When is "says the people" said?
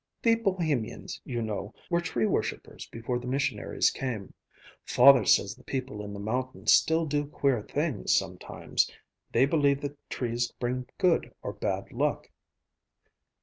5.25-6.03